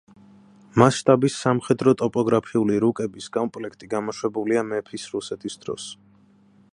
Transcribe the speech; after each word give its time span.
მასშტაბის 0.81 1.35
სამხედრო-ტოპოგრაფიული 1.41 2.79
რუკების 2.85 3.29
კომპლექტი, 3.39 3.91
გამოშვებული 3.95 4.59
მეფის 4.73 5.09
რუსეთის 5.17 5.63
დროს. 5.67 5.89